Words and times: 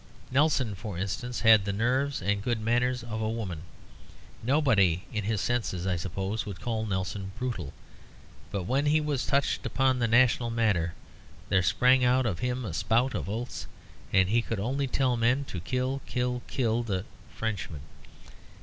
Nelson, 0.31 0.73
for 0.73 0.97
instance, 0.97 1.41
had 1.41 1.63
the 1.63 1.71
nerves 1.71 2.23
and 2.23 2.41
good 2.41 2.59
manners 2.59 3.03
of 3.03 3.21
a 3.21 3.29
woman: 3.29 3.61
nobody 4.41 5.03
in 5.13 5.25
his 5.25 5.41
senses, 5.41 5.85
I 5.85 5.95
suppose, 5.95 6.43
would 6.43 6.59
call 6.59 6.87
Nelson 6.87 7.33
"brutal." 7.37 7.71
But 8.49 8.63
when 8.63 8.87
he 8.87 8.99
was 8.99 9.27
touched 9.27 9.63
upon 9.63 9.99
the 9.99 10.07
national 10.07 10.49
matter, 10.49 10.95
there 11.49 11.61
sprang 11.61 12.03
out 12.03 12.25
of 12.25 12.39
him 12.39 12.65
a 12.65 12.73
spout 12.73 13.13
of 13.13 13.29
oaths, 13.29 13.67
and 14.11 14.29
he 14.29 14.41
could 14.41 14.59
only 14.59 14.87
tell 14.87 15.17
men 15.17 15.43
to 15.45 15.59
"Kill! 15.59 16.01
kill! 16.07 16.41
kill 16.47 16.81
the 16.81 17.01
d 17.01 17.01
d 17.01 17.05
Frenchmen." 17.35 17.81